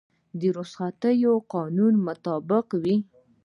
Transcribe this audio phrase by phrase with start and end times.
[0.57, 2.97] رخصتي د قانون مطابق وي